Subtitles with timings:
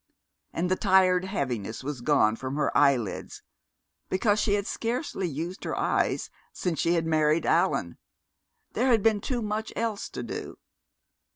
[0.51, 3.43] And the tired heaviness was gone from her eyelids,
[4.09, 7.99] because she had scarcely used her eyes since she had married Allan
[8.73, 10.57] there had been too much else to do!